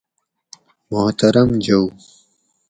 [0.91, 1.85] محترم جوؤ!